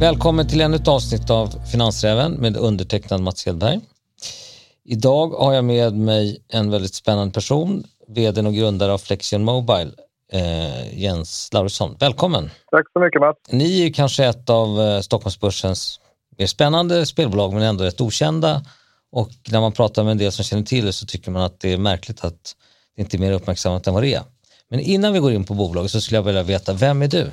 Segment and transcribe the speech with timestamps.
[0.00, 3.80] Välkommen till ännu ett avsnitt av Finansräven med undertecknad Mats Hedberg.
[4.84, 9.90] Idag har jag med mig en väldigt spännande person, vd och grundare av Flexion Mobile,
[10.32, 11.96] eh, Jens Laurisson.
[12.00, 12.50] Välkommen!
[12.70, 13.38] Tack så mycket Mats!
[13.50, 16.00] Ni är kanske ett av eh, Stockholmsbörsens
[16.38, 18.62] mer spännande spelbolag men ändå rätt okända
[19.12, 21.60] och när man pratar med en del som känner till det så tycker man att
[21.60, 22.56] det är märkligt att
[22.96, 24.22] det inte är mer uppmärksammat än vad det är.
[24.70, 27.30] Men innan vi går in på bolaget så skulle jag vilja veta, vem är du?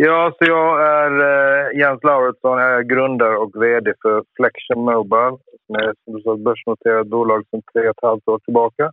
[0.00, 2.58] Ja, så jag är eh, Jens Lauritsson.
[2.58, 7.82] jag är grundare och VD för Flexion Mobile som är ett börsnoterat bolag sedan tre
[7.82, 8.92] och ett halvt år tillbaka.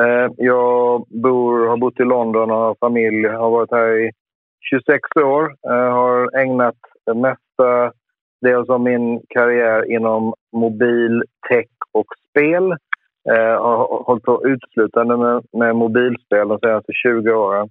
[0.00, 4.10] Eh, jag bor, har bott i London och har familj, har varit här i
[4.70, 5.54] 26 år.
[5.60, 7.92] Jag har ägnat det mesta
[8.40, 12.76] dels av min karriär inom mobil, tech och spel.
[13.24, 17.68] Jag har hållit på uteslutande med, med mobilspel de senaste 20 åren.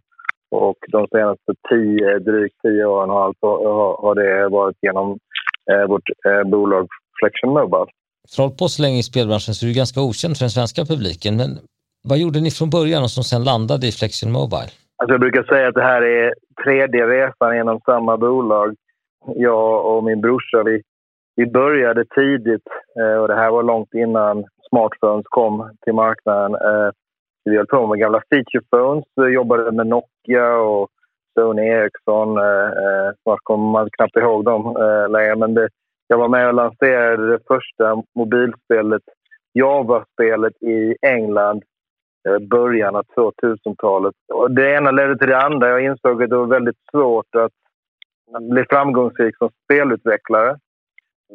[0.52, 3.48] Och de senaste tio, drygt tio åren har, alltså,
[4.06, 5.17] har det varit genom
[5.72, 6.88] eh, vårt eh, bolag
[7.20, 7.92] Flexion Mobile.
[8.39, 11.38] Att på så länge i spelbranschen så är du ganska okänd för den svenska publiken.
[11.38, 11.50] Men
[12.09, 14.72] vad gjorde ni från början och som sen landade i Flexion Mobile?
[14.98, 18.75] Alltså jag brukar säga att det här är tredje resan genom samma bolag.
[19.25, 20.81] Jag och min brorsa, vi,
[21.36, 22.68] vi började tidigt
[23.00, 26.52] eh, och det här var långt innan smartphones kom till marknaden.
[26.56, 26.90] Eh,
[27.44, 30.11] vi höll på med gamla feature phones, jobbade med Nokia
[30.61, 30.89] och
[31.33, 32.38] Sony Ericsson.
[32.38, 35.36] Eh, eh snart kommer man knappt ihåg dem eh, längre.
[35.36, 35.69] Men det,
[36.08, 39.03] jag var med och lanserade det första mobilspelet,
[39.53, 41.63] Java-spelet i England
[42.28, 44.16] eh, början av 2000-talet.
[44.33, 45.69] Och det ena ledde till det andra.
[45.69, 47.52] Jag insåg att det var väldigt svårt att
[48.39, 50.58] bli framgångsrik som spelutvecklare.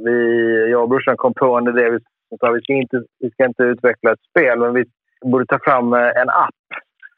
[0.05, 1.91] Vi, jag och brorsan kom på en idé.
[1.91, 1.99] Vi
[2.41, 4.85] sa vi ska inte, vi ska inte utveckla ett spel, men vi
[5.25, 6.67] borde ta fram eh, en app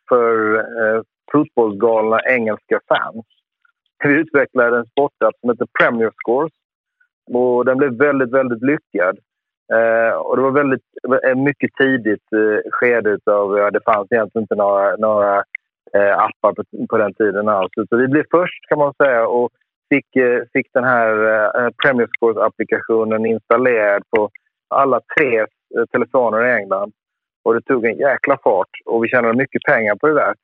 [0.08, 3.26] för eh, fotbollsgalna engelska fans.
[4.04, 6.52] Vi utvecklade en sportapp som heter Premier Scores.
[7.34, 9.18] Och den blev väldigt, väldigt lyckad.
[9.72, 10.82] Eh, och det var väldigt
[11.36, 13.58] mycket tidigt eh, skede av...
[13.58, 15.36] Ja, det fanns egentligen inte några, några
[15.94, 17.72] eh, appar på, på, den tiden alls.
[17.88, 19.50] Så vi blev först kan man säga och
[19.94, 21.10] fick, eh, fick den här
[21.58, 24.30] eh, Premier Scores-applikationen installerad på
[24.68, 26.92] alla tre eh, telefoner i England.
[27.44, 30.34] Och det tog en jäkla fart och vi tjänade mycket pengar på det där.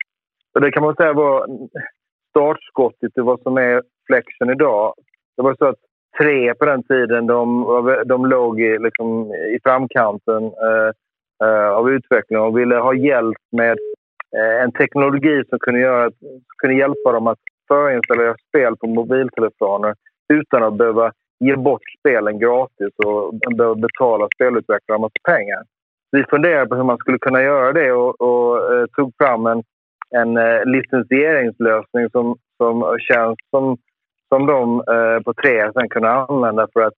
[0.55, 1.47] Så det kan man säga var
[2.29, 4.93] startskottet till vad som är Flexion idag.
[5.37, 5.79] Det var så att
[6.17, 7.65] tre på den tiden, de,
[8.05, 10.91] de låg i, liksom, i framkanten eh,
[11.47, 13.77] eh, av utvecklingen och ville ha hjälp med
[14.37, 16.11] eh, en teknologi som kunde, göra,
[16.57, 19.95] kunde hjälpa dem att förinstallera spel på mobiltelefoner
[20.33, 25.63] utan att behöva ge bort spelen gratis och behöva betala spelutvecklare en massa pengar
[26.11, 29.63] vi funderade på hur man skulle kunna göra det och, och eh, tog fram en,
[30.15, 33.77] en eh, licensieringslösning som, som känns som,
[34.29, 36.93] som de eh, på tre sen kunde använda för att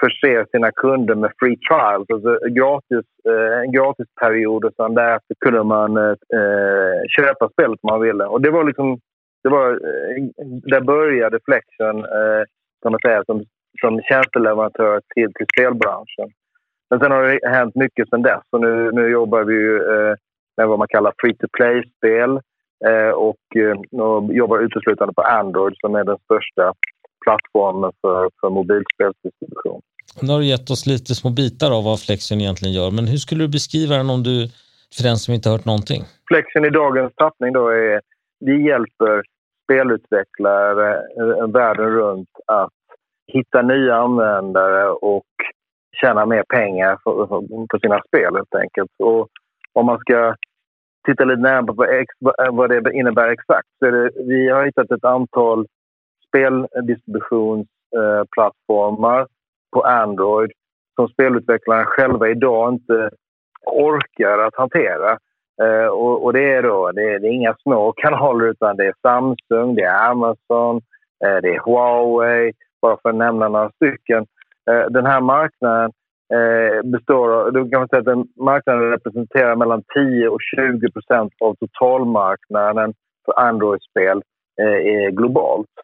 [0.00, 5.62] förse sina kunder med free trials, alltså gratis, eh, en gratisperiod och sen därefter kunde
[5.64, 8.24] man eh, eh köpa spelet om man ville.
[8.24, 8.98] Och det var liksom,
[9.42, 12.42] det var, eh, där började Flexion eh,
[12.82, 13.44] kan man säga, som,
[13.80, 16.28] som tjänsteleverantör till, till spelbranschen.
[16.90, 18.42] Men sen har det hänt mycket sen dess.
[18.50, 20.14] Och nu, nu jobbar vi ju, eh,
[20.58, 22.30] med vad man kallar free to play-spel
[22.88, 26.64] eh, och, eh, och jobbar uteslutande på Android som är den största
[27.24, 29.80] plattformen för, för mobilspelsdistribution.
[30.22, 33.16] Nu har du gett oss lite små bitar av vad Flexion egentligen gör, men hur
[33.16, 34.36] skulle du beskriva den om du,
[34.96, 36.02] för den som inte har hört någonting?
[36.28, 38.00] Flexion i dagens tappning då är
[38.46, 39.22] vi hjälper
[39.64, 42.78] spelutvecklare eh, världen runt att
[43.32, 45.32] hitta nya användare och
[46.00, 46.96] tjäna mer pengar
[47.70, 48.90] på sina spel helt enkelt.
[48.98, 49.28] Och
[49.72, 50.34] om man ska
[51.06, 51.74] titta lite närmare på
[52.52, 55.66] vad eh, det innebär exakt så det, vi har hittat ett antal
[56.28, 59.26] speldistributionsplattformar
[59.72, 60.50] på Android
[60.94, 63.10] som spelutvecklarna själva idag inte
[63.66, 65.18] orkar att hantera.
[65.62, 68.86] Uh, och, och, det är då det är, det är, inga små kanaler utan det
[68.86, 70.76] är Samsung, det är Amazon,
[71.26, 72.52] uh, det är Huawei,
[72.82, 74.26] bara för att nämna några stycken.
[74.90, 75.92] Den här marknaden
[76.36, 80.90] Eh, består av, då kan man säga att den marknaden representerar mellan 10 och 20
[80.90, 82.94] procent av totalmarknaden
[83.24, 84.22] för Android-spel
[84.60, 85.74] eh, eh, globalt.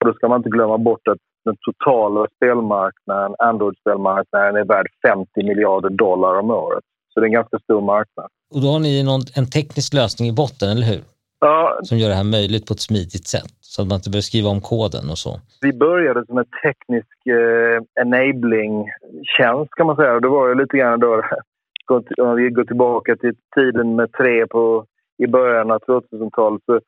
[0.00, 5.30] Och då ska man inte glömma bort att den totala spelmarknaden, Android-spelmarknaden, är värd 50
[5.36, 6.84] miljarder dollar om året.
[7.14, 8.28] Så det är en ganska stor marknad.
[8.54, 11.02] Och då har ni någon, en teknisk lösning i botten, eller hur?
[11.40, 11.78] Ja.
[11.82, 14.48] Som gör det här möjligt på ett smidigt sätt, så att man inte behöver skriva
[14.48, 15.40] om koden och så.
[15.60, 20.20] Vi började som en teknisk eh, enabling-tjänst kan man säga.
[20.20, 21.22] Det var ju lite grann då,
[22.22, 24.86] om vi går tillbaka till tiden med tre på,
[25.18, 26.80] i början av 2000-talet, så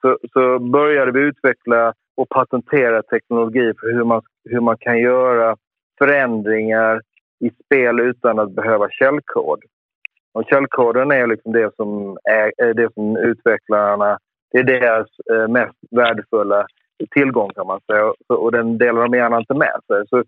[0.00, 5.56] så, så började vi utveckla och patentera teknologi för hur man, hur man kan göra
[5.98, 7.02] förändringar
[7.40, 9.62] i spel utan att behöva källkod.
[10.38, 14.18] Och källkoden är liksom det som, är, eh, det som utvecklarna...
[14.52, 16.66] Det är deras eh, mest värdefulla
[17.10, 20.08] tillgång kan man säga och den delar de gärna inte med sig.
[20.08, 20.24] Så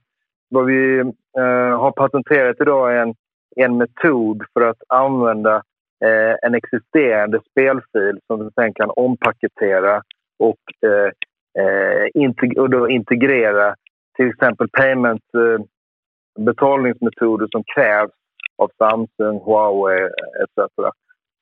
[0.49, 0.99] vad vi
[1.39, 3.15] eh, har patenterat idag är en,
[3.57, 5.57] en metod för att använda
[6.05, 10.03] eh, en existerande spelfil som vi sen kan ompaketera
[10.39, 11.11] och, eh,
[11.65, 13.75] eh, integ och då integrera
[14.17, 15.23] till exempel payment
[16.39, 18.20] betalningsmetoder som krävs
[18.63, 20.05] av Samsung, Huawei
[20.43, 20.73] etc.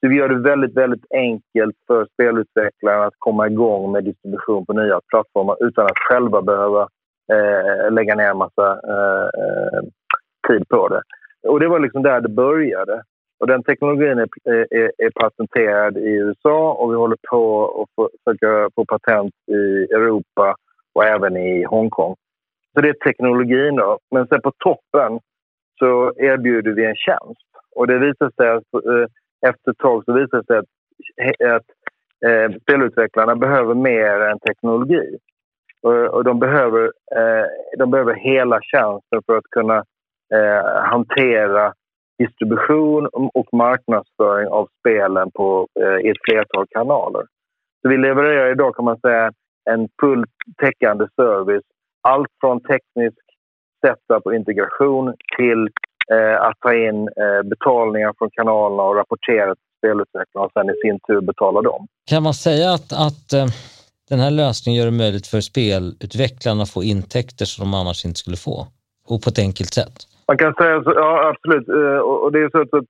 [0.01, 4.73] Så vi gör det väldigt, väldigt enkelt för spelutvecklare att komma igång med distribution på
[4.73, 6.89] nya plattformar utan att själva behöva
[7.33, 9.83] eh, lägga ner en massa eh,
[10.49, 11.03] tid på det.
[11.49, 13.03] Och det var liksom där det började.
[13.41, 18.71] Och den teknologin är, är, är patenterad i USA och vi håller på att försöka
[18.75, 20.57] få patent i Europa
[20.95, 22.17] och även i Hongkong.
[22.75, 23.99] Så det är teknologin då.
[24.11, 25.21] Men sen på toppen
[25.79, 27.49] så erbjuder vi en tjänst.
[27.77, 29.07] Och det visar sig att eh,
[29.51, 31.67] efter ett tag så visar det sig att, att
[32.27, 35.19] eh, spelutvecklarna behöver mer än teknologi.
[35.83, 36.85] Och, och de, behöver,
[37.17, 37.47] eh,
[37.79, 39.85] de behöver hela tjänsten för att kunna
[40.35, 41.73] eh, hantera
[42.19, 47.23] distribution och marknadsföring av spelen på, eh, i ett flertal kanaler.
[47.83, 49.33] Så vi levererar idag kan man säga
[49.71, 51.65] en fullt täckande service.
[52.03, 53.17] Allt från teknisk
[53.81, 55.69] setup och integration till
[56.13, 60.75] eh, att ta in eh, betalningar från kanalerna och rapportera till spelutvecklarna och sen i
[60.83, 61.87] sin tur betala dem.
[62.11, 63.47] Kan man säga att, att eh,
[64.09, 68.19] den här lösningen gör det möjligt för spelutvecklarna att få intäkter som de annars inte
[68.19, 68.67] skulle få?
[69.09, 69.97] Och på ett enkelt sätt?
[70.29, 71.69] Man kan säga så, ja absolut.
[71.69, 72.81] Eh, och det är så att, eh,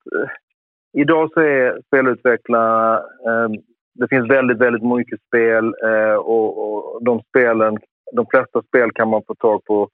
[0.92, 2.96] idag så är spelutvecklarna
[3.26, 3.48] eh,
[3.94, 5.74] det finns väldigt, väldigt mycket spel
[6.18, 7.78] och, och de spelen,
[8.12, 9.88] de flesta spel kan man få tag på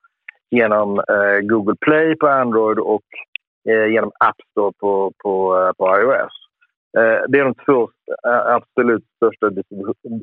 [0.51, 3.03] genom eh, Google Play på Android och
[3.69, 6.33] eh, genom App Store på, på, eh, på iOS.
[6.99, 7.89] Eh, det är de två
[8.27, 9.51] eh, absolut största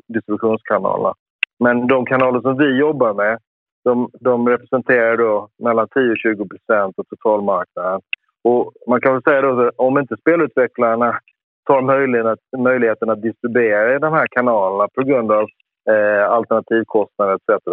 [0.08, 1.14] distributionskanalerna.
[1.58, 3.38] Men de kanaler som vi jobbar med
[3.84, 8.00] de, de representerar då mellan 10 och 20 procent av totalmarknaden.
[8.44, 11.18] Och man kan väl säga då att om inte spelutvecklarna
[11.66, 15.46] tar möjligheten att, möjligheten att distribuera i de här kanalerna på grund av
[15.90, 17.64] eh, alternativkostnader etc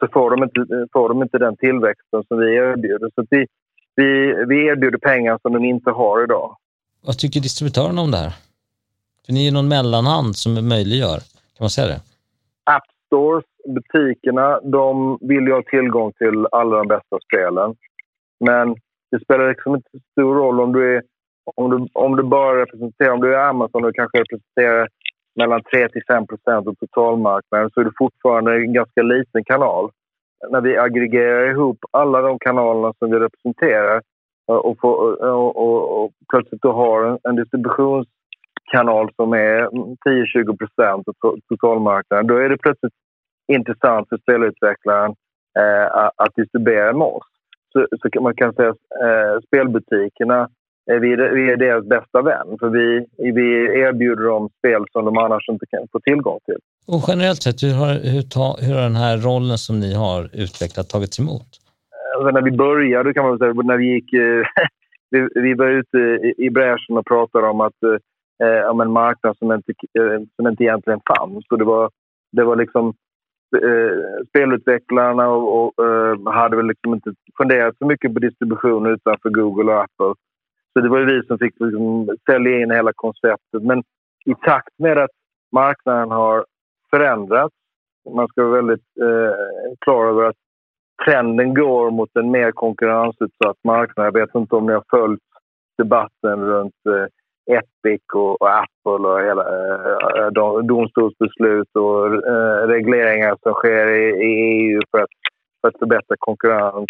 [0.00, 3.10] så får de inte, får de inte den tillväxten som vi erbjuder.
[3.14, 3.46] Så vi,
[3.96, 6.56] vi, vi erbjuder pengar som de inte har idag.
[7.06, 8.32] Vad tycker distributörerna om det här?
[9.26, 11.18] För ni är någon mellanhand som möjliggör,
[11.56, 12.00] kan man säga det?
[12.64, 17.76] App Stores, butikerna, de vill ju ha tillgång till alla de bästa spelen.
[18.40, 18.76] Men
[19.10, 21.02] det spelar liksom inte så stor roll om du är
[21.56, 24.88] om du, om du bara representerar, om du är Amazon och kanske representerar
[25.36, 29.90] mellan 3 till 5 procent av totalmarknaden så är det fortfarande en ganska liten kanal.
[30.50, 34.02] När vi aggregerar ihop alla de kanalerna som vi representerar
[34.50, 39.68] eh, och, får, eh, och, och, och plötsligt då har en, en distributionskanal som är
[40.08, 42.92] 10-20 procent av totalmarknaden, då är det plötsligt
[43.52, 45.14] intressant för spelutvecklaren
[45.58, 47.26] eh, att distribuera med oss.
[47.72, 50.48] Så, så man kan säga att eh, spelbutikerna
[50.88, 52.48] vi är, vi är deras bästa vän.
[52.60, 56.58] För vi, vi erbjuder dem spel som de annars inte kan få tillgång till.
[56.86, 60.22] Och generellt sett, hur har, hur, ta, hur har den här rollen som ni har
[60.32, 61.48] utvecklat tagits emot?
[62.16, 64.12] Alltså när vi började, kan man säga, när vi gick...
[64.12, 64.42] Eh,
[65.10, 67.82] vi, vi var ute i, i bräschen och pratade om, att,
[68.42, 71.44] eh, om en marknad som inte, eh, som inte egentligen fanns.
[71.48, 71.90] Så det var,
[72.32, 72.94] det var liksom
[73.56, 79.30] eh, spelutvecklarna och, och eh, hade väl liksom inte funderat så mycket på distribution utanför
[79.30, 80.14] Google och Apple.
[80.72, 83.62] Så det var vi som fick liksom sälja in hela konceptet.
[83.62, 83.82] Men
[84.24, 85.10] i takt med att
[85.52, 86.44] marknaden har
[86.90, 87.54] förändrats,
[88.14, 90.36] man ska vara väldigt eh, klar över att
[91.04, 94.06] trenden går mot en mer konkurrensutsatt marknad.
[94.06, 95.20] Jag vet inte om ni har följt
[95.78, 103.36] debatten runt eh, Epic och, och, Apple och hela eh, eh domstolsbeslut och eh, regleringar
[103.42, 104.30] som sker i, i
[104.70, 105.10] EU för att,
[105.60, 106.86] för att förbättra konkurrens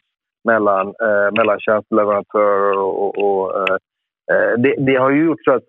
[0.52, 3.76] mellan, eh, mellan tjänsteleverantörer och, och, eh,
[4.32, 5.68] eh, det, det, har ju gjort så att,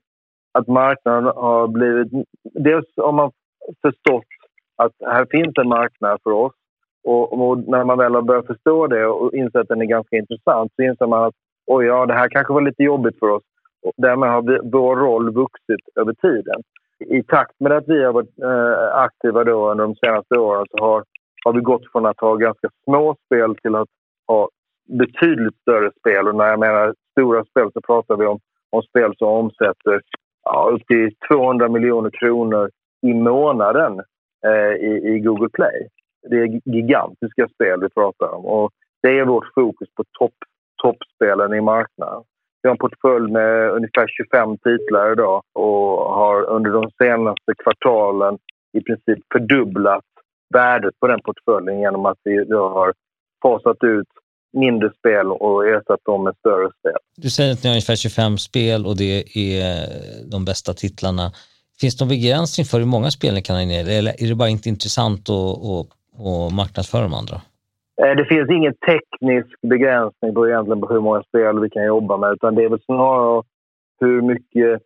[0.58, 2.08] att marknaden har blivit...
[2.44, 3.32] Dels har man
[3.82, 4.32] förstått
[4.84, 6.54] att här finns en marknad för oss
[7.04, 10.18] och, och, när man väl har börjat förstå det och inser att den är ganska
[10.18, 11.34] intressant så inser man att
[11.68, 13.44] oj, ja, det här kanske var lite jobbigt för oss.
[13.82, 16.62] Och därmed har vi, vår roll vuxit över tiden.
[17.00, 20.84] I takt med att vi har varit eh, aktiva då under de senaste åren så
[20.86, 21.04] har,
[21.46, 23.88] har vi gått från att ha ganska små spel till att
[24.28, 24.50] ha
[24.98, 26.28] betydligt större spel.
[26.28, 30.02] Och när jag menar stora spel så pratar vi om, om spel som omsätter
[30.44, 32.70] ja, upp till 200 miljoner kronor
[33.02, 34.02] i månaden
[34.46, 35.88] eh, i, i Google Play.
[36.30, 40.34] Det är gigantiska spel vi pratar om och det är vårt fokus på topp,
[40.84, 42.24] toppspelen i marknaden.
[42.62, 48.38] Vi har en portfölj med ungefär 25 titlar idag och har under de senaste kvartalen
[48.74, 50.04] i princip fördubblat
[50.54, 52.94] värdet på den portföljen genom att vi har
[53.42, 54.08] fasat ut
[54.54, 56.98] mindre spel och ersatt dem med större spel.
[57.18, 59.88] Du säger att ni har ungefär 25 spel och det är
[60.32, 61.32] de bästa titlarna.
[61.82, 64.36] Finns det någon begränsning för hur många spel ni kan ha ner eller är det
[64.36, 65.88] bara inte intressant att, att,
[66.26, 67.42] att marknadsföra de andra?
[68.02, 72.18] Eh, det finns ingen teknisk begränsning på, egentligen på hur många spel vi kan jobba
[72.18, 73.44] med utan det är väl snarare
[74.00, 74.82] hur mycket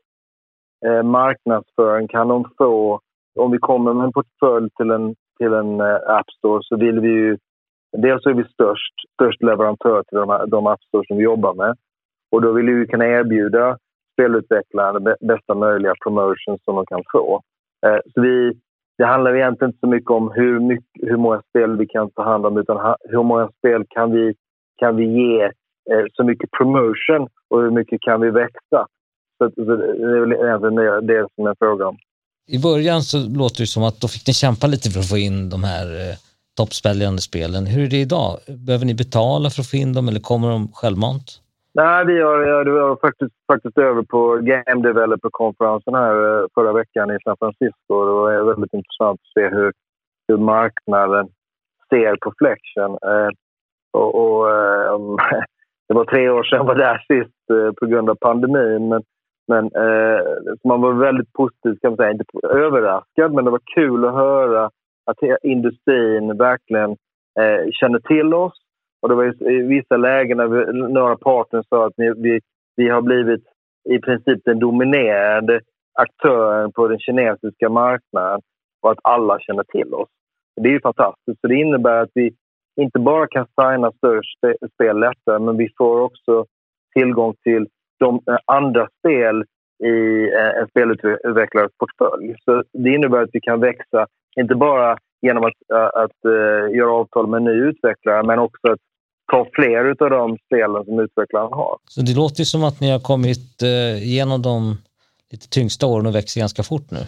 [0.85, 2.99] eh, marknadsföring kan de få.
[3.39, 6.99] Om vi kommer med en portfölj till en, till en eh, App Store så vill
[6.99, 7.37] vi ju...
[7.97, 11.75] Dels är vi störst, störst leverantör till de, de appstore som vi jobbar med.
[12.31, 13.77] Och då vill vi kunna erbjuda
[14.13, 17.41] spelutvecklarna bästa möjliga promotion som de kan få.
[17.85, 18.53] Eh, så vi,
[18.97, 22.23] det handlar egentligen inte så mycket om hur, mycket, hur många spel vi kan ta
[22.23, 24.33] hand om utan hur många spel kan vi,
[24.79, 25.43] kan vi ge
[25.91, 28.87] eh, så mycket promotion och hur mycket kan vi växa.
[29.37, 31.97] Så, så det är väl egentligen det, det som är frågan.
[32.47, 35.17] I början så låter det som att då fick ni kämpa lite för att få
[35.17, 36.15] in de här eh,
[36.57, 37.65] toppspelande spelen.
[37.65, 38.31] Hur är det idag?
[38.67, 41.27] Behöver ni betala för att få in dem eller kommer de självmant?
[41.75, 47.11] Nej, vi har, vi var faktiskt, faktiskt över på Game Developer-konferensen här eh, förra veckan
[47.11, 48.05] i San Francisco.
[48.05, 49.71] Det var väldigt intressant att se hur,
[50.27, 51.27] hur marknaden
[51.89, 52.91] ser på Flexion.
[52.91, 53.29] Eh,
[53.91, 54.99] och, och eh,
[55.87, 58.89] det var tre år sedan jag var där sist eh, på grund av pandemin.
[58.89, 59.03] Men,
[59.47, 60.19] men eh,
[60.63, 62.11] man var väldigt positiv, kan man säga.
[62.11, 64.69] Inte överraskad, men det var kul att höra
[65.05, 66.91] att industrin verkligen
[67.39, 68.53] eh, känner till oss
[69.01, 72.39] och det var i vissa lägen när vi, några partners sa att vi,
[72.75, 73.43] vi har blivit
[73.89, 75.61] i princip den dominerande
[75.93, 78.41] aktören på den kinesiska marknaden
[78.81, 80.09] och att alla känner till oss.
[80.61, 81.41] Det är ju fantastiskt.
[81.41, 82.33] Så det innebär att vi
[82.81, 84.21] inte bara kan signa större
[84.73, 86.45] spel lättare men vi får också
[86.95, 87.67] tillgång till
[87.99, 89.43] de eh, andra spel
[89.83, 92.35] i eh, en spelutvecklares portfölj.
[92.45, 94.07] Så det innebär att vi kan växa,
[94.41, 98.71] inte bara genom att, att, att uh, göra avtal med en ny utvecklare men också
[98.71, 98.79] att
[99.31, 101.77] ta fler av de spelen som utvecklaren har.
[101.89, 104.77] Så det låter ju som att ni har kommit eh, igenom de
[105.31, 107.03] lite tyngsta åren och växer ganska fort nu.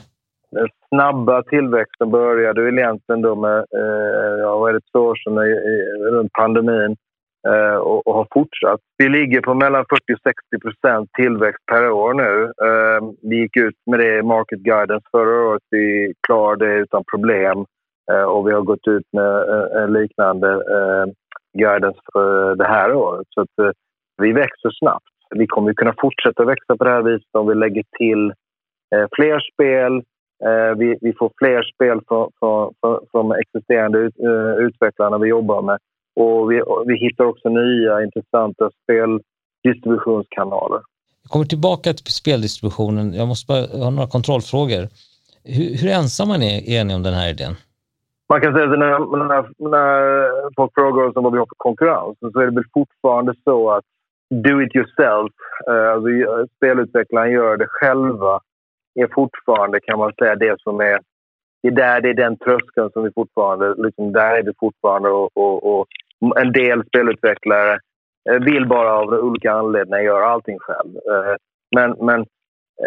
[0.52, 5.16] Den snabba tillväxten började väl egentligen då med, eh, ja, vad är det, två år
[5.16, 5.52] sedan, i,
[6.16, 6.96] runt pandemin
[7.50, 8.80] Eh, och, och, har fortsatt.
[8.98, 12.52] Vi ligger på mellan 40 och 60 procent tillväxt per år nu.
[12.68, 15.62] Eh, vi gick ut med det i Market Guidance förra året.
[15.70, 17.66] Vi klarade det utan problem
[18.12, 21.06] eh, och vi har gått ut med eh, en liknande eh,
[21.58, 23.28] guidance för det här året.
[23.30, 23.72] Så att, eh,
[24.22, 25.16] vi växer snabbt.
[25.36, 28.34] Vi kommer kunna fortsätta växa på det här viset om vi lägger till
[28.96, 30.04] eh, fler spel.
[30.46, 32.74] Eh, vi, vi, får fler spel från, från,
[33.12, 35.78] från existerande ut, eh, utvecklarna vi jobbar med.
[36.16, 40.82] Och vi, vi hittar också nya intressanta speldistributionskanaler.
[41.24, 43.14] Jag kommer tillbaka till speldistributionen.
[43.14, 44.88] Jag måste bara ha några kontrollfrågor.
[45.44, 47.56] Hur, hur ensamma är ni om den här idén?
[48.30, 51.56] man kan säga att när, när, när folk frågar oss om vad vi har för
[51.58, 53.84] konkurrens så är det väl fortfarande så att
[54.30, 55.34] do it yourself,
[55.68, 56.10] eh, alltså
[56.58, 58.40] spelutvecklaren gör det själva,
[58.96, 61.00] är fortfarande kan man säga det som är...
[61.62, 63.76] Det är där det är den tröskeln som vi fortfarande...
[63.78, 65.88] Liksom där är vi fortfarande och, och, och
[66.36, 67.80] en del spelutvecklare
[68.30, 70.96] eh, vill bara av olika anledningar göra allting själv.
[70.96, 71.36] Eh,
[71.76, 72.20] men, men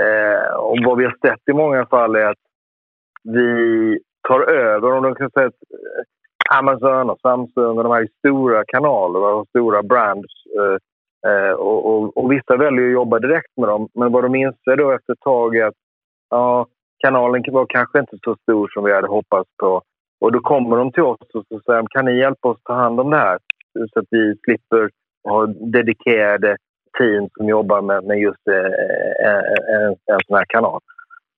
[0.01, 2.43] eh, och vad vi har sett i många fall är att
[3.23, 4.93] vi tar över.
[4.93, 5.55] Om de kan säga att
[6.51, 10.33] Amazon och Samsung och de här stora kanalerna och stora brands.
[11.59, 13.89] Och, och, och, vissa väljer att jobba direkt med dem.
[13.95, 15.75] Men vad de inser då efter ett tag är att
[16.31, 16.67] ja,
[16.99, 19.83] kanalen var kanske inte så stor som vi hade hoppats på.
[20.21, 23.01] Och då kommer de till oss och så säger kan ni hjälpa oss ta hand
[23.01, 23.39] om det här?
[23.93, 24.91] Så att vi slipper
[25.25, 26.57] ha dedikerade
[26.99, 28.73] team som jobbar med, med just eh,
[29.27, 29.43] eh
[29.75, 30.81] en, en, sån här kanal.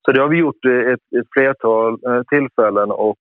[0.04, 3.18] Så det har vi gjort ett, ett flertal eh, tillfällen och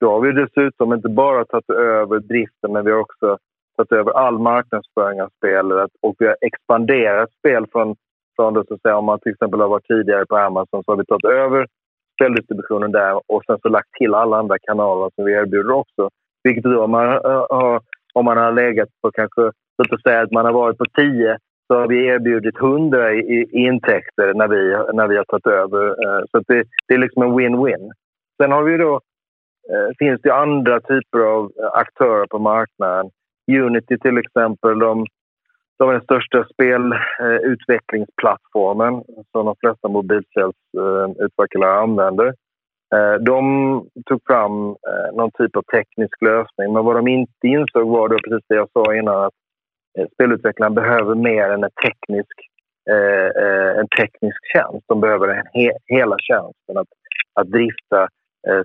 [0.00, 3.38] då har vi dessutom inte bara tagit över driften men vi har också
[3.76, 7.96] tagit över all marknadsföring av spelet och vi har expanderat spel från,
[8.36, 10.92] från det, så att säga, om man till exempel har varit tidigare på Amazon så
[10.92, 11.66] har vi tagit över
[12.22, 16.10] speldistributionen där och sen så lagt till alla andra kanaler som vi erbjuder också.
[16.44, 17.80] Vilket då om man eh, har,
[18.14, 19.42] om man har legat på kanske,
[19.78, 23.46] låt oss säga att man har varit på 10 så har vi erbjudit 100 i,
[23.52, 25.86] intäkter när vi, när vi har tagit över.
[25.88, 27.90] Eh, så det, det är liksom en win-win.
[28.42, 28.94] Sen har vi då,
[29.72, 33.10] eh, finns det andra typer av eh, aktörer på marknaden.
[33.52, 35.06] Unity till exempel, de,
[35.78, 42.34] de är den största spelutvecklingsplattformen som de flesta mobilspelsutvecklare eh, använder.
[42.94, 43.42] Eh, de
[44.06, 48.16] tog fram eh, någon typ av teknisk lösning, men vad de inte insåg var då
[48.28, 49.34] precis det jag sa innan att
[50.14, 52.48] spelutvecklaren behöver mer än en teknisk,
[53.80, 54.84] en teknisk tjänst.
[54.88, 56.88] De behöver en he hela tjänsten, att,
[57.34, 58.08] att drifta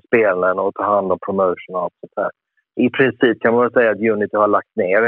[0.08, 2.32] spelen och ta hand om promotion och allt sånt där.
[2.80, 5.02] I princip kan man säga att Unity har lagt ner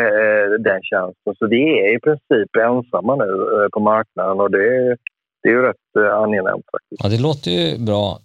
[0.58, 3.30] den tjänsten, så vi är i princip ensamma nu
[3.74, 4.98] på marknaden och det,
[5.42, 7.04] det är ju rätt angenämt faktiskt.
[7.04, 8.18] Ja, det låter ju bra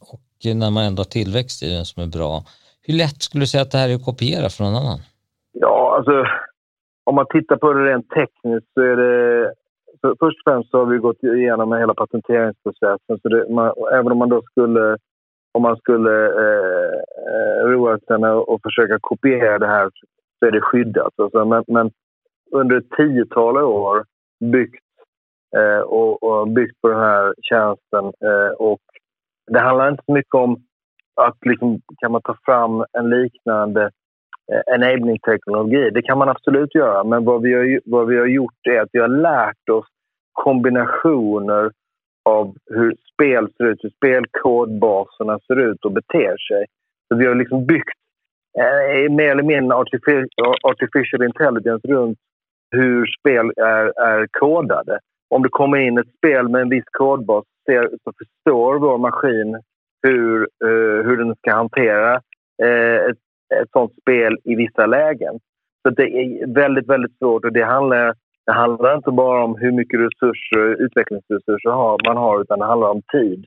[0.55, 2.33] när man ändå har tillväxt i den som är bra.
[2.87, 4.99] Hur lätt skulle du säga att det här är att kopiera från någon annan?
[5.53, 6.15] Ja, alltså
[7.05, 9.53] om man tittar på det rent tekniskt så är det...
[10.21, 13.19] Först och främst så har vi gått igenom hela patenteringsprocessen.
[13.23, 14.97] Så det, man, även om man då skulle,
[15.55, 19.91] om man skulle eh, eh, roa sig med att försöka kopiera det här
[20.39, 21.13] så är det skyddat.
[21.17, 21.91] Alltså, men, men
[22.53, 24.05] under ett tiotal år
[24.53, 24.85] byggt
[25.57, 28.81] eh, och, och, byggt på den här tjänsten eh, och
[29.47, 30.63] det handlar inte så mycket om
[31.15, 33.91] att liksom, kan man ta fram en liknande
[34.53, 35.91] eh, enabling-teknologi.
[35.91, 38.89] Det kan man absolut göra, men vad vi, har, vad vi har gjort är att
[38.93, 39.87] vi har lärt oss
[40.33, 41.71] kombinationer
[42.25, 46.67] av hur spel ser ut, hur spelkodbaserna ser ut och beter sig.
[47.09, 47.99] Så vi har liksom byggt
[48.59, 52.19] eh, mer eller mindre artificial, intelligence runt
[52.71, 54.99] hur spel är, är kodade.
[55.29, 59.61] Om det kommer in ett spel med en viss kodbas ser, så förstår vår maskin
[60.03, 62.15] hur, eh, hur den ska hantera
[62.63, 63.19] eh, ett,
[63.55, 65.39] ett sånt spel i vissa lägen.
[65.83, 68.15] Så det är väldigt, väldigt svårt och det handlar,
[68.47, 71.71] det handlar inte bara om hur mycket resurser, utvecklingsresurser
[72.09, 73.45] man har utan det handlar om tid.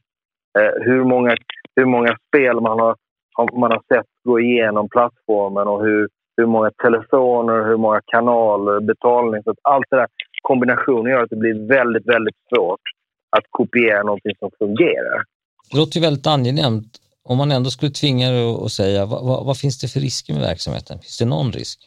[0.59, 1.35] Eh, hur, många,
[1.75, 2.95] hur många spel man har,
[3.59, 9.43] man har sett gå igenom plattformen och hur, hur många telefoner, hur många kanaler, betalning.
[9.43, 10.07] Så allt det där
[10.41, 12.81] kombinationen gör att det blir väldigt, väldigt svårt
[13.37, 15.23] att kopiera någonting som fungerar.
[15.71, 17.01] Det låter ju väldigt angenämt.
[17.23, 20.33] Om man ändå skulle tvinga dig att säga, vad, vad, vad, finns det för risker
[20.33, 20.99] med verksamheten?
[20.99, 21.79] Finns det någon risk?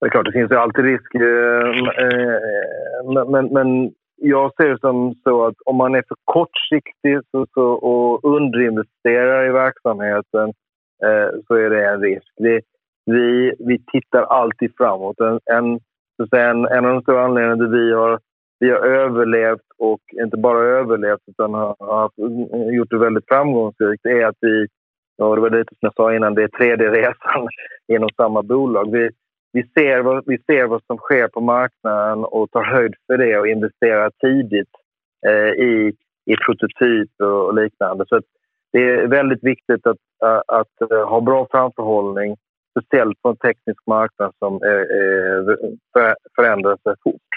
[0.00, 1.14] Det är klart, det finns ju alltid risk.
[1.14, 1.68] Eh,
[2.04, 7.46] eh, men, men jag ser det som så att om man är för kortsiktig så,
[7.54, 10.48] så, och underinvesterar i verksamheten
[11.04, 12.32] eh, så är det en risk.
[12.36, 12.60] Vi,
[13.06, 15.20] vi, vi tittar alltid framåt.
[15.20, 15.80] En, en,
[16.32, 18.18] en, en av de stora anledningarna till att vi har
[18.58, 24.06] vi har överlevt och inte bara överlevt utan har, har eh, gjort det väldigt framgångsrikt
[24.06, 24.66] är att vi,
[25.18, 27.48] och det var lite som jag sa innan, det är tredje resan
[27.92, 28.92] inom samma bolag.
[28.92, 29.10] Vi,
[29.54, 33.38] vi, ser vad, vi ser vad som sker på marknaden och tar höjd för det
[33.38, 34.74] och investerar tidigt
[35.26, 35.92] eh, i,
[36.26, 38.04] i prototyper och liknande.
[38.08, 38.20] Så
[38.72, 42.36] det är väldigt viktigt att, att, att, ha bra framförhållning,
[42.70, 45.54] speciellt på en teknisk marknad som eh,
[46.36, 47.30] förändrar sig fort.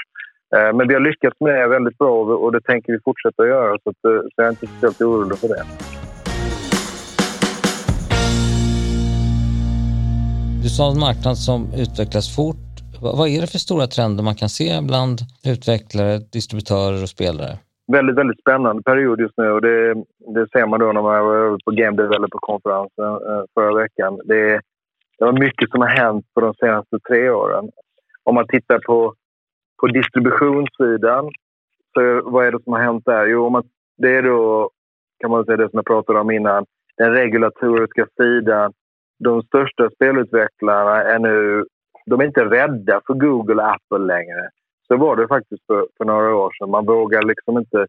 [0.56, 3.78] Eh, men vi har lyckats med det väldigt bra och det tänker vi fortsätta göra
[3.84, 5.97] så, att, eh, så jag är inte speciellt orolig för det.
[10.68, 12.68] Du sa en marknad som utvecklas fort.
[13.20, 15.18] Vad är det för stora trender man kan se bland
[15.54, 17.54] utvecklare, distributörer och spelare?
[17.92, 19.94] Väldigt, väldigt spännande period just nu och det,
[20.36, 24.12] det ser man då när man var över på Game Developer-konferensen eh, förra veckan.
[24.26, 24.44] Det,
[25.18, 27.66] det var mycket som har hänt på de senaste tre åren.
[28.24, 29.14] Om man tittar på
[29.80, 31.24] på distributionssidan,
[31.94, 32.02] så
[32.32, 33.26] vad är det som har hänt där?
[33.28, 33.64] Jo, man,
[33.98, 34.70] det är då,
[35.20, 36.66] kan man säga det som jag pratade om innan,
[36.98, 38.74] den regulatoriska sidan.
[39.20, 41.66] De största spelutvecklarna är nu,
[42.06, 44.50] de är inte rädda för Google och Apple längre.
[44.88, 46.70] Så var det faktiskt för, för några år sedan.
[46.70, 47.88] Man vågar liksom inte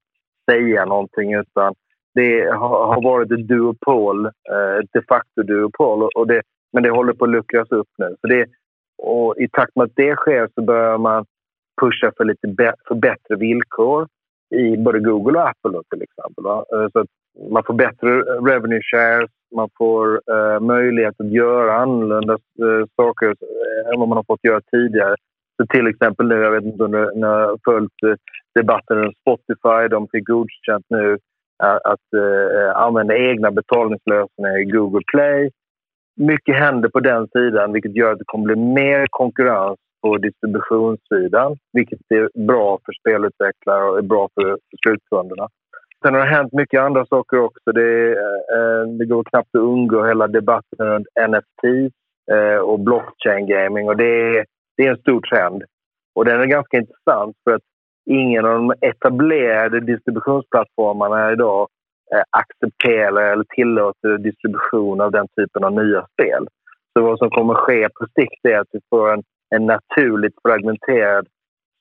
[0.50, 1.74] säga någonting utan
[2.14, 6.02] det har, har varit ett duopol, eh, ett de facto duopol.
[6.14, 8.16] Och det, men det håller på att luckras upp nu.
[8.20, 8.46] Så det,
[8.98, 11.26] och I takt med att det sker så börjar man
[11.80, 14.08] pusha för lite för bättre villkor
[14.54, 16.44] i både Google och Apple då, till exempel.
[16.44, 16.64] Va?
[16.72, 17.08] Eh, så att
[17.50, 23.92] man får bättre revenue shares, man får eh, möjlighet att göra annorlunda eh, saker eh,
[23.92, 25.16] än vad man har fått göra tidigare.
[25.56, 28.14] Så till exempel nu, jag vet inte om ni har följt eh,
[28.54, 31.18] debatten om Spotify, de fick godkänt nu
[31.64, 32.08] eh, att
[32.74, 35.50] använda egna betalningslösningar i Google Play.
[36.16, 41.56] Mycket händer på den sidan vilket gör att det kommer bli mer konkurrens på distributionssidan,
[41.72, 45.48] vilket är bra för spelutvecklare och är bra för, för slutkunderna.
[46.04, 47.72] Sen har det hänt mycket andra saker också.
[47.72, 48.12] Det,
[48.56, 51.92] eh, det går knappt att undgå hela debatten runt NFT
[52.32, 53.88] eh, och blockchain gaming.
[53.88, 55.62] Och det är, det är en stor trend.
[56.14, 57.62] Och den är ganska intressant för att
[58.10, 61.68] ingen av de etablerade distributionsplattformarna idag
[62.14, 66.46] eh, accepterar eller tillåter distribution av den typen av nya spel.
[66.92, 71.26] Så vad som kommer ske på sikt är att vi får en en naturligt fragmenterad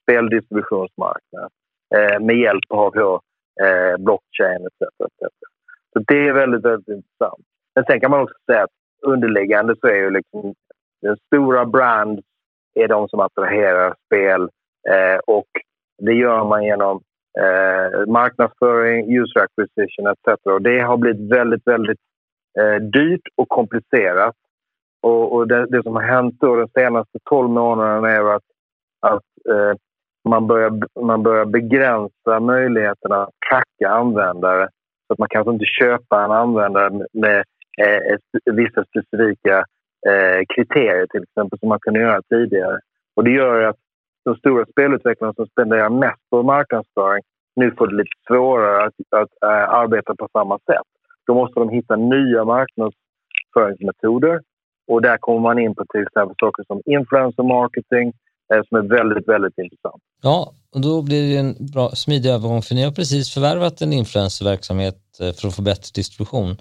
[0.04, 1.50] speldistributionsmarknad
[1.96, 3.22] eh, med hjälp av då,
[3.64, 4.82] eh, blockchain etc.
[5.06, 5.34] etc.
[5.94, 7.46] Så det är väldigt, väldigt intressant.
[7.76, 10.54] Men sen kan man också säga att underliggande så är ju liksom
[11.02, 12.20] den stora brand
[12.74, 14.42] är de som attraherar spel
[14.90, 15.48] eh, och
[15.98, 17.02] det gör man genom
[17.40, 20.42] eh, marknadsföring, user acquisition etc.
[20.44, 22.00] Och det har blivit väldigt, väldigt
[22.60, 24.36] eh, dyrt och komplicerat.
[25.02, 28.44] Och, och det, det, som har hänt då de senaste 12 månaderna är att,
[29.02, 29.74] att eh,
[30.28, 34.70] man, börjar, man börjar begränsa möjligheterna att tracka användare.
[35.08, 37.44] Så att man kanske inte köper en användare med
[37.82, 38.18] eh,
[38.54, 39.58] vissa specifika
[40.08, 42.80] eh, kriterier till exempel som man kunde göra tidigare.
[43.16, 43.76] Och det gör att
[44.26, 47.24] de stora spelutvecklarna som spenderar mest på marknadsföring
[47.56, 50.88] nu får det lite svårare att, att äh, arbeta på samma sätt.
[51.28, 54.42] Då måste de hitta nya marknadsföringsmetoder
[54.88, 58.14] och där kommer man in på till exempel saker som influencer marketing
[58.68, 60.02] som är väldigt, väldigt intressant.
[60.22, 63.94] Ja, och då blir det en bra smidig övergång för ni har precis förvärvat en
[63.94, 66.56] influencerverksamhet eh, för att få bättre distribution.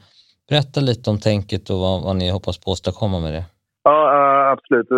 [0.49, 3.44] Berätta lite om tänket och vad, vad ni hoppas på åstadkomma med det.
[3.83, 4.88] Ja, absolut.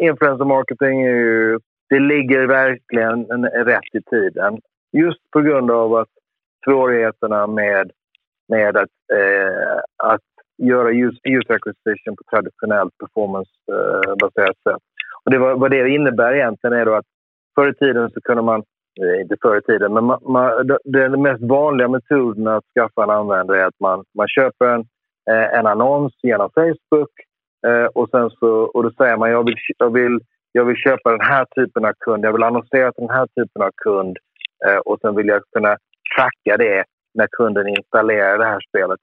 [0.00, 4.58] Influencer marketing är ju, det ligger verkligen rätt i tiden.
[4.92, 6.08] Just på grund av att
[6.64, 7.90] svårigheterna med,
[8.48, 10.28] med att, eh, att
[10.58, 10.90] göra
[11.24, 14.82] user acquisition på traditionellt performancebaserat eh, sätt.
[15.24, 17.06] Och det, vad det innebär egentligen är då att
[17.54, 18.62] förr i tiden så kunde man,
[19.02, 23.10] eh, inte förr i tiden, men man, man, den mest vanliga metoden att skaffa en
[23.10, 24.80] användare är att man, man köper en,
[25.30, 27.10] eh, en annons genom Facebook
[27.66, 30.20] eh, och sen så och då säger man jag vill, jag, vill,
[30.52, 33.62] jag vill köpa den här typen av kund, jag vill annonsera till den här typen
[33.62, 34.18] av kund
[34.66, 35.76] Eh, och sen vill jag kunna
[36.16, 39.00] tracka det när kunden installerar det här spelet.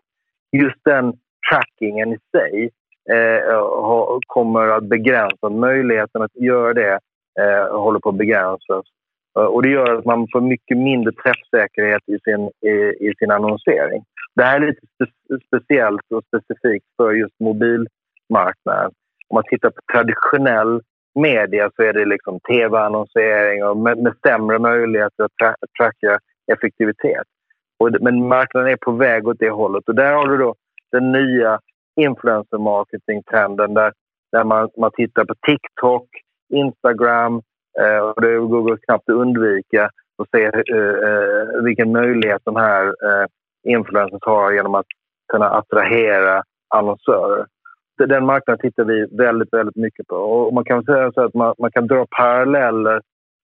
[0.51, 1.13] Just den
[1.51, 2.69] trackingen i sig
[3.11, 6.99] eh, eh kommer att begränsa möjligheten att göra det
[7.39, 8.85] eh, håller på att begränsas.
[9.39, 13.31] Eh, och det gör att man får mycket mindre träffsäkerhet i sin, i, i sin
[13.31, 14.03] annonsering.
[14.35, 18.91] Det här är lite spe, speciellt och specifikt för just mobilmarknaden.
[19.27, 20.81] Om man tittar på traditionell
[21.15, 26.19] media så är det liksom tv-annonsering och med, med sämre möjligheter att tra tracka
[26.51, 27.27] effektivitet.
[27.79, 30.55] Och, men marknaden är på väg åt det hållet och där har du då
[30.91, 31.59] den nya
[32.01, 33.93] influencer marketing-trenden där,
[34.31, 36.07] där man, man tittar på TikTok,
[36.53, 37.41] Instagram
[37.79, 42.85] eh, och det går knappt att undvika och se eh, eh, vilken möjlighet de här
[42.87, 43.25] eh,
[43.63, 44.85] influencers har genom att
[45.33, 46.43] kunna attrahera
[46.75, 47.45] annonsörer
[48.07, 50.15] den marknaden tittar vi väldigt, väldigt mycket på.
[50.15, 53.01] Och man kan säga så att man, man kan dra paralleller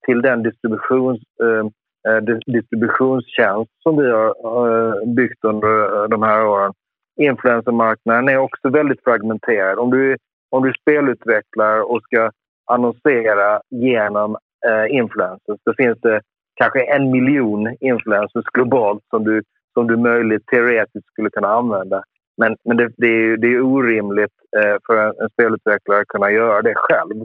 [0.07, 1.67] till den distributions, eh,
[2.13, 6.73] eh distributionstjänst som vi har eh, byggt under eh, de här åren.
[7.17, 9.79] Influencermarknaden är också väldigt fragmenterad.
[9.79, 10.17] Om du,
[10.51, 12.31] om du spelutvecklar och ska
[12.71, 16.21] annonsera genom eh, influencers, då finns det
[16.55, 19.43] kanske en miljon influencers globalt som du,
[19.75, 22.03] som du möjligt teoretiskt skulle kunna använda.
[22.37, 26.31] Men, men det, det, är, det är orimligt eh, för en, en spelutvecklare att kunna
[26.31, 27.25] göra det själv.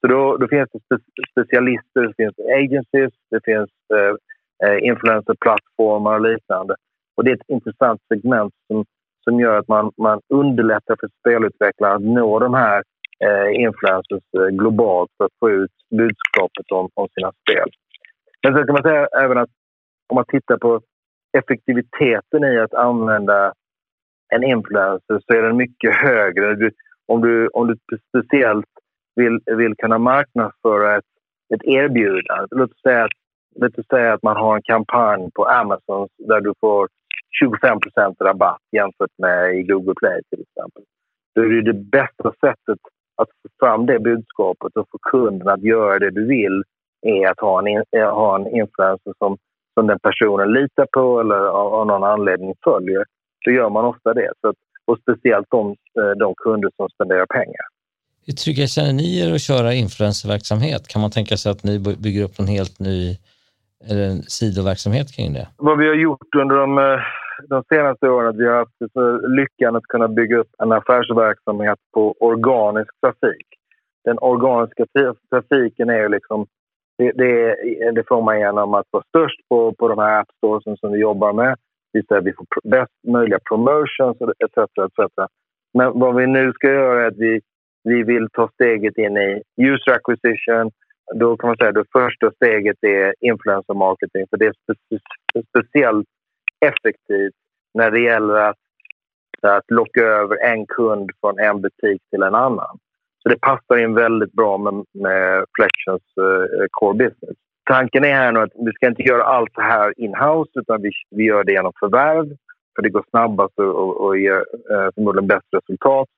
[0.00, 0.96] Så då, då finns det spe,
[1.30, 4.14] specialister, det finns agencies, det finns eh,
[4.64, 6.74] eh influencerplattformar och liknande.
[7.16, 8.84] Och det är ett intressant segment som,
[9.24, 12.82] som gör att man, man underlättar för spelutvecklare att nå de här
[13.24, 17.70] eh, influencers eh, globalt för att få ut budskapet om, om sina spel.
[18.42, 19.50] Men sen kan man säga även att
[20.08, 20.80] om man tittar på
[21.38, 23.52] effektiviteten i att använda
[24.34, 26.54] en influencer så är den mycket högre.
[26.54, 26.70] Du,
[27.06, 28.66] om, du, om du speciellt
[29.16, 31.04] vill, vill kunna marknadsföra ett,
[31.54, 32.46] ett erbjudande.
[32.50, 33.10] Låt oss, säga att,
[33.60, 36.88] låt oss säga att man har en kampanj på Amazon där du får
[37.42, 40.82] 25% rabatt jämfört med i Google Play till exempel.
[41.34, 42.80] Då är det det bästa sättet
[43.16, 46.62] att få fram det budskapet och få kunden att göra det du vill
[47.02, 49.36] är att ha en, ha en influencer som,
[49.74, 53.04] som den personen litar på eller av, av någon anledning följer
[53.44, 54.32] så gör man ofta det.
[54.40, 57.64] Så att, och speciellt de, eh, de kunder som spenderar pengar.
[58.26, 60.88] Hur trygga känner ni er att köra influencerverksamhet?
[60.88, 63.18] Kan man tänka sig att ni bygger upp en helt ny
[63.88, 65.48] eller en sidoverksamhet kring det?
[65.56, 67.00] Vad vi har gjort under de, eh,
[67.48, 68.72] de senaste åren att vi har haft
[69.28, 73.46] lyckan att kunna bygga upp en affärsverksamhet på organisk trafik.
[74.04, 74.86] Den organiska
[75.30, 76.46] trafiken är liksom
[76.98, 77.56] det, det,
[77.90, 81.32] det får man genom att vara störst på, på de här appstoresen som vi jobbar
[81.32, 81.56] med
[81.92, 84.58] vi vi får bäst möjliga promotions etc.
[84.58, 85.30] etc.
[85.74, 87.40] Men vad vi nu ska göra är att vi,
[87.84, 90.70] vi vill ta steget in i user acquisition.
[91.14, 94.98] Då kan man säga att det första steget är influencer marketing för det är spe
[95.48, 96.06] speciellt
[96.60, 97.34] effektivt
[97.74, 98.56] när det gäller att,
[99.42, 102.78] att locka över en kund från en butik till en annan.
[103.22, 107.36] Så det passar in väldigt bra med, med Flections uh, core business
[107.70, 110.90] tanken är här nu att vi ska inte göra allt det här in-house utan vi,
[111.10, 112.28] vi gör det genom förvärv.
[112.74, 116.08] för det går snabbast och, och ger eh, förmodligen bäst resultat.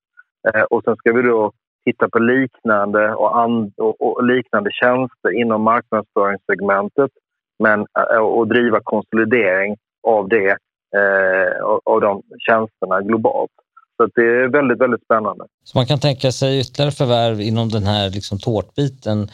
[0.48, 1.52] Eh, och sen ska vi då
[1.84, 7.10] titta på liknande och, and, och, och liknande tjänster inom marknadsföringssegmentet
[7.58, 10.50] men, eh, och driva konsolidering av det,
[10.96, 13.50] eh, av de tjänsterna globalt.
[13.96, 15.44] Så det är väldigt, väldigt spännande.
[15.64, 19.28] Så man kan tänka sig ytterligare förvärv inom den här liksom tårtbiten,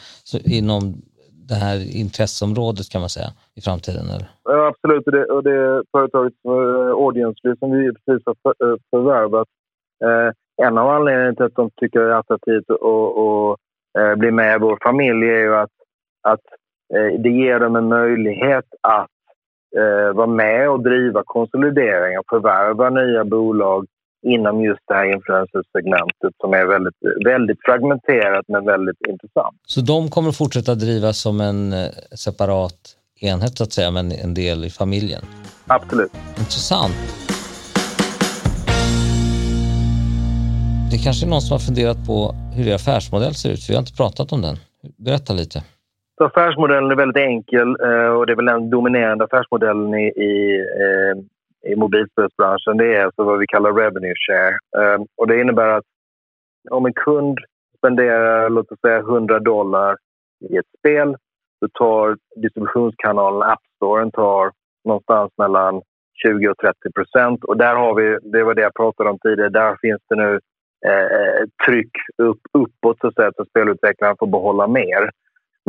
[0.45, 0.81] inom
[1.49, 4.05] det här intresseområdet kan man säga i framtiden?
[4.13, 4.27] Eller?
[4.43, 5.05] Ja, absolut.
[5.07, 6.33] Och det, och det företaget
[7.05, 9.47] Audience som vi precis har för, uh, förvärvat.
[10.05, 10.31] Uh,
[10.67, 13.59] en av anledningarna till att de tycker det är attraktivt att
[14.01, 15.75] uh, bli med i vår familj är ju att,
[16.21, 16.45] att
[17.23, 19.11] det ger dem en möjlighet att
[20.15, 23.85] vara med och driva konsolidering och förvärva nya bolag
[24.27, 29.55] inom just det här influencersegmentet som är väldigt, väldigt fragmenterat men väldigt intressant.
[29.67, 34.33] Så de kommer fortsätta drivas som en eh, separat enhet så att säga, men en
[34.33, 35.21] del i familjen?
[35.67, 36.11] Absolut.
[36.39, 36.95] Intressant.
[40.91, 43.75] Det kanske är någon som har funderat på hur er affärsmodell ser ut, för vi
[43.75, 44.57] har inte pratat om den.
[44.97, 45.63] Berätta lite.
[46.19, 50.59] Så affärsmodellen är väldigt enkel eh, och det är väl den dominerande affärsmodellen i, i
[50.59, 51.23] eh,
[51.61, 54.57] i mobilspelsbranschen det är alltså vad vi kallar revenue share.
[54.83, 55.85] Ehm, och det innebär att
[56.69, 57.37] om en kund
[57.77, 59.97] spenderar låt oss säga 100 dollar
[60.49, 61.15] i ett spel
[61.59, 64.51] så tar distributionskanalen App Store tar
[64.85, 65.81] någonstans mellan
[66.23, 67.43] 20 och 30 procent.
[67.43, 70.39] Och där har vi, det var det jag pratade om tidigare, där finns det nu
[70.85, 75.09] eh, eh tryck upp, uppåt så att säga, att spelutvecklaren får behålla mer.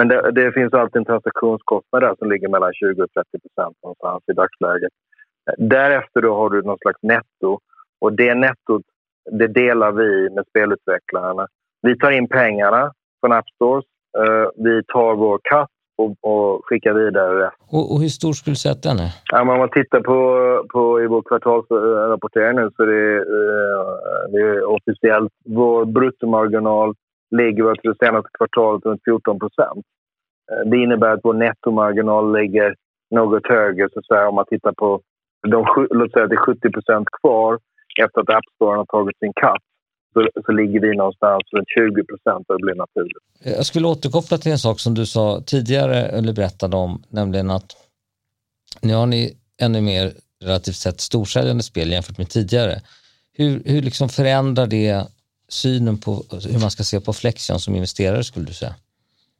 [0.00, 4.22] Men det, det finns alltid en transaktionskostnad som ligger mellan 20 och 30 procent någonstans
[4.30, 4.92] i dagsläget.
[5.58, 7.58] Därefter då har du någon slags netto
[8.00, 8.82] och det nettot
[9.30, 11.46] det delar vi med spelutvecklarna.
[11.82, 13.84] Vi tar in pengarna från App Stores,
[14.18, 18.56] eh, vi tar vår katt och, och skickar vidare och, och hur stor skulle du
[18.56, 19.10] säga att den är?
[19.32, 20.18] Ja, om man tittar på,
[20.72, 25.32] på i vår kvartalsrapportering nu så det, eh, det är officiellt.
[25.44, 26.94] Vår bruttomarginal
[27.30, 29.84] ligger för det senaste kvartalet runt 14 procent.
[30.50, 32.74] Eh, det innebär att vår nettomarginal ligger
[33.10, 35.00] något högre så att säga, om man tittar på
[35.48, 37.58] de, låt säga att det är 70 procent kvar
[38.02, 39.62] efter att App Store har tagit sin katt.
[40.12, 43.24] Så, så ligger vi någonstans runt 20 procent och det blir naturligt.
[43.44, 47.50] Eh, jag skulle återkoppla till en sak som du sa tidigare eller berättade om, nämligen
[47.50, 47.76] att
[48.82, 50.12] nu har ni ännu mer
[50.44, 52.80] relativt sett storsäljande spel jämfört med tidigare.
[53.32, 55.06] Hur, hur liksom förändrar det
[55.52, 56.10] synen på
[56.52, 58.74] hur man ska se på Flexion som investerare skulle du säga?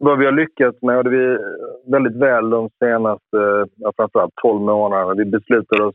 [0.03, 1.39] vad vi har lyckats med, och det vi
[1.87, 5.15] väldigt väl de senaste ja, framförallt 12 månaderna.
[5.15, 5.95] Vi beslutade oss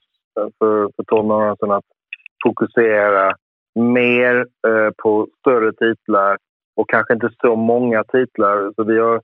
[0.60, 1.86] för, för 12 månader sedan att
[2.44, 3.32] fokusera
[3.76, 4.36] mer
[4.68, 6.38] eh, på större titlar
[6.76, 8.72] och kanske inte så många titlar.
[8.76, 9.22] Så vi, har,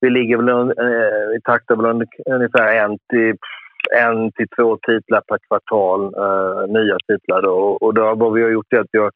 [0.00, 3.36] vi ligger väl eh, i takt med ungefär en till,
[3.98, 7.42] en till två titlar per kvartal, eh, nya titlar.
[7.42, 7.54] Då.
[7.80, 9.12] Och då, vad vi har gjort är att vi har,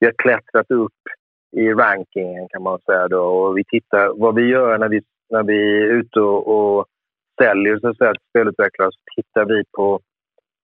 [0.00, 1.02] vi har klättrat upp
[1.56, 3.08] i rankingen kan man säga.
[3.08, 3.22] Då.
[3.22, 6.86] Och vi tittar, vad vi gör när vi, när vi är ute och, och
[7.42, 10.00] säljer så att säga, till spelutvecklare så tittar vi på,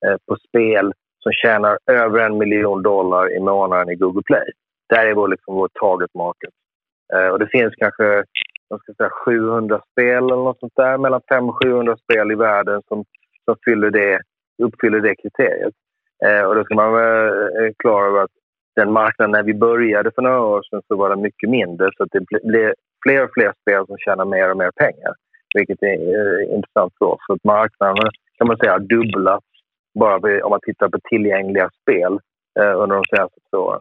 [0.07, 0.93] eh, på spel
[1.23, 4.51] som tjänar över en miljon dollar i månaden i Google Play.
[4.89, 6.55] Där är vår, liksom, vår target market.
[7.15, 8.25] Eh, och det finns kanske
[8.69, 12.35] jag ska säga, 700 spel eller något sånt där, mellan 500 och 700 spel i
[12.35, 13.05] världen som,
[13.45, 14.21] som fyller det,
[14.63, 15.75] uppfyller det kriteriet.
[16.27, 18.37] Eh, och då ska man vara eh, klar över att
[18.77, 21.91] den marknaden när vi började för några år sedan så var den mycket mindre.
[21.97, 22.73] Så det blev
[23.07, 25.15] fler och fler spel som tjänar mer och mer pengar.
[25.55, 27.21] Vilket är eh, intressant för oss.
[27.27, 29.47] Så marknaden kan man säga har dubblats
[29.99, 32.19] bara om man tittar på tillgängliga spel
[32.61, 33.81] eh, under de senaste två åren.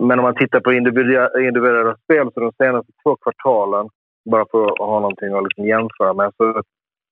[0.00, 3.88] Men om man tittar på individuella spel så de senaste två kvartalen,
[4.30, 6.32] bara för att ha någonting att liksom jämföra med.
[6.36, 6.62] Så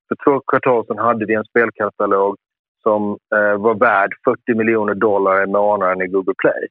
[0.08, 2.36] för två kvartal sedan hade vi en spelkatalog
[2.82, 6.68] som eh, var värd 40 miljoner dollar i månaden i Google Play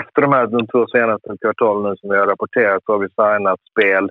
[0.00, 3.60] efter de här de två senaste kvartalen som vi har rapporterat så har vi signat
[3.70, 4.08] spel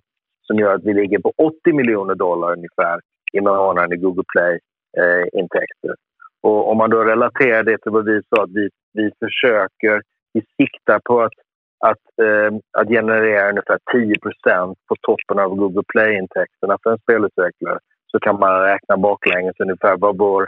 [0.47, 2.99] som gör att vi ligger på 80 miljoner dollar ungefär
[3.33, 5.89] i månaden i Google Play-intäkter.
[5.89, 5.95] Eh,
[6.41, 10.01] och om man då relaterar det till vad vi sa, att vi, vi försöker,
[10.33, 11.37] vi siktar på att,
[11.79, 17.79] att, eh, att generera ungefär 10% på toppen av Google Play-intäkterna för en spelutvecklare
[18.11, 20.47] så kan man räkna baklänges ungefär var, vår,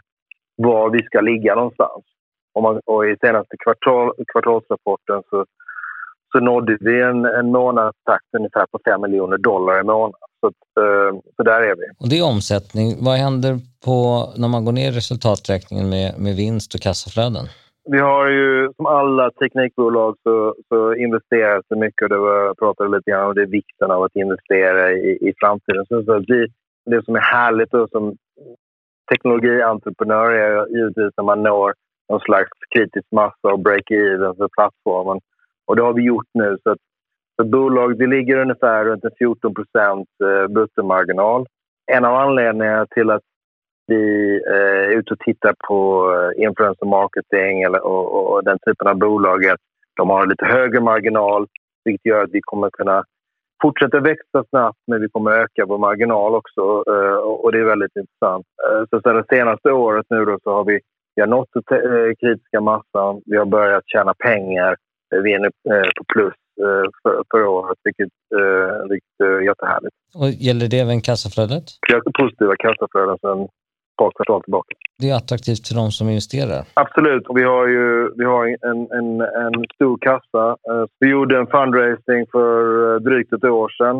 [0.55, 2.03] var vi ska ligga någonstans.
[2.53, 5.45] Och, man, och i senaste kvartal, kvartalsrapporten så,
[6.31, 10.19] så nådde vi en, en månadstakt ungefär på 5 miljoner dollar i månaden.
[10.39, 10.47] Så,
[10.81, 11.85] eh, så där är vi.
[11.99, 12.87] Och det är omsättning.
[13.05, 17.45] Vad händer på, när man går ner i resultaträkningen med, med vinst och kassaflöden?
[17.85, 22.57] Vi har ju som alla teknikbolag så, så investeras det mycket och det var, jag
[22.57, 25.85] pratade lite grann om det vikten av att investera i, i framtiden.
[25.85, 26.47] Så, så vi,
[26.85, 28.15] det som är härligt då som
[29.11, 31.73] teknologientreprenör är givetvis när man når
[32.09, 35.19] någon slags kritisk massa och break-even för plattformen.
[35.65, 36.57] Och det har vi gjort nu.
[36.63, 36.79] Så att
[37.35, 41.45] för bolag det ligger ungefär runt en 14 procent eh, bruttomarginal.
[41.91, 43.21] En av anledningarna till att
[43.87, 48.87] vi eh, är ute och tittar på eh, influencer marketing eller, och, och den typen
[48.87, 49.59] av bolag är att
[49.95, 51.47] de har lite högre marginal
[51.85, 53.03] vilket gör att vi kommer kunna
[53.61, 56.61] fortsätta växa snabbt men vi kommer öka vår marginal också
[57.41, 58.45] och det är väldigt intressant.
[58.89, 60.79] Så det senaste året nu då så har vi,
[61.15, 64.75] vi har nått den kritiska massan, vi har börjat tjäna pengar,
[65.23, 65.49] vi är nu
[65.97, 69.95] på plus Eh, för, förra året, vilket, eh, vilket är jättehärligt.
[70.15, 71.63] Och gäller det även kassaflödet?
[72.19, 73.47] Positiva kassaflöden sedan
[73.97, 74.75] par kvartal tillbaka.
[75.01, 76.61] Det är attraktivt för de som investerar?
[76.73, 77.27] Absolut.
[77.27, 80.45] Och vi har ju vi har en, en, en stor kassa.
[80.69, 82.55] Eh, vi gjorde en fundraising för
[82.99, 83.97] drygt ett år sedan.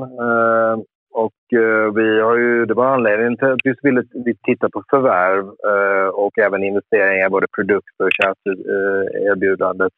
[1.14, 4.04] Och eh, vi har ju, det var anledningen till att vi ville
[4.44, 9.94] titta på förvärv eh, och även investeringar, både produkter och tjänsteerbjudandet.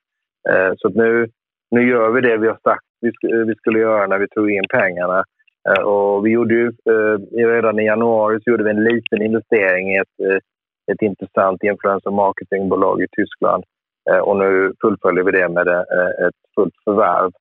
[0.50, 1.28] Eh, så nu
[1.72, 2.86] nu gör vi det vi har sagt
[3.48, 5.24] vi skulle göra när vi tog in pengarna.
[5.70, 9.92] Eh, och vi gjorde ju, eh, redan i januari så gjorde vi en liten investering
[9.92, 10.40] i ett, eh,
[10.92, 13.64] ett intressant influencer marketingbolag i Tyskland.
[14.22, 17.32] Och nu fullföljer vi det med ett fullt förvärv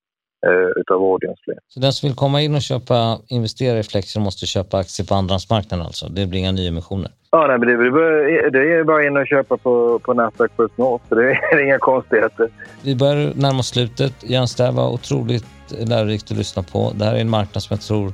[0.77, 1.55] utav Audiensly.
[1.69, 5.15] Så den som vill komma in och köpa, investera i Flexer måste köpa aktier på
[5.15, 6.09] andrahandsmarknaden alltså?
[6.09, 7.11] Det blir inga nyemissioner?
[7.31, 10.79] Ja, nej, men det, är, det är bara in och köpa på, på Nasdaq First
[10.79, 12.49] North, så det är inga konstigheter.
[12.83, 14.13] Vi börjar närma oss slutet.
[14.23, 16.93] Jens, det här var otroligt lärorikt att lyssna på.
[16.95, 18.13] Det här är en marknad som jag tror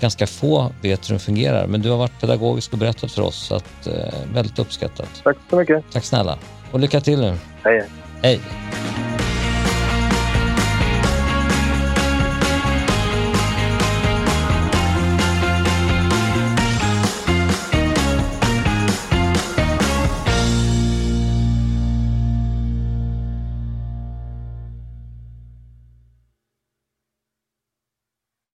[0.00, 3.46] ganska få vet hur den fungerar, men du har varit pedagogisk och berättat för oss,
[3.46, 5.20] så att, eh, väldigt uppskattat.
[5.24, 5.84] Tack så mycket.
[5.92, 6.38] Tack snälla.
[6.72, 7.34] Och lycka till nu.
[7.62, 7.88] Hej.
[8.22, 8.40] Hej.